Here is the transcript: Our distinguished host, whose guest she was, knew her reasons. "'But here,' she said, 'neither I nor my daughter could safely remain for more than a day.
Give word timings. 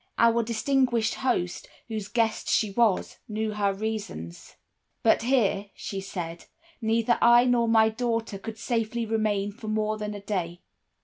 Our 0.17 0.41
distinguished 0.41 1.13
host, 1.13 1.69
whose 1.87 2.07
guest 2.07 2.49
she 2.49 2.71
was, 2.71 3.19
knew 3.29 3.51
her 3.51 3.71
reasons. 3.71 4.55
"'But 5.03 5.21
here,' 5.21 5.67
she 5.75 6.01
said, 6.01 6.45
'neither 6.81 7.19
I 7.21 7.45
nor 7.45 7.67
my 7.67 7.89
daughter 7.89 8.39
could 8.39 8.57
safely 8.57 9.05
remain 9.05 9.51
for 9.51 9.67
more 9.67 9.99
than 9.99 10.15
a 10.15 10.19
day. 10.19 10.61